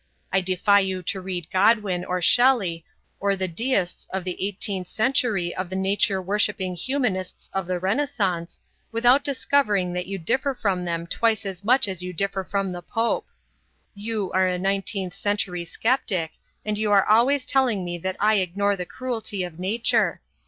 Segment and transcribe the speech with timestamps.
[0.33, 2.83] I defy you to read Godwin or Shelley
[3.19, 8.61] or the deists of the eighteenth century of the nature worshipping humanists of the Renaissance,
[8.91, 12.81] without discovering that you differ from them twice as much as you differ from the
[12.81, 13.27] Pope.
[13.93, 16.31] You are a nineteenth century sceptic,
[16.65, 20.19] and you are always telling me that I ignore the cruelty of nature.